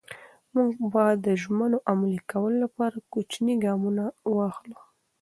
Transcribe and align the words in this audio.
موږ 0.55 0.71
به 0.91 1.05
د 1.25 1.27
ژمنو 1.41 1.77
عملي 1.91 2.21
کولو 2.31 2.57
لپاره 2.65 2.97
کوچني 3.13 3.53
ګامونه 3.63 4.03
واخلو. 4.37 4.79